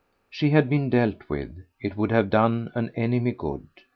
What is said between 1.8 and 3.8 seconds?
would have done an enemy good.